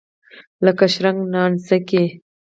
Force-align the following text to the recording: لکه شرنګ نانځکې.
لکه 0.65 0.85
شرنګ 0.93 1.17
نانځکې. 1.33 2.03